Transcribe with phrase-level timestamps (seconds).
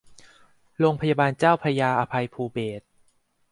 [0.79, 2.83] โรงพยาบาลเจ้าพระยาอภัยภูเบศร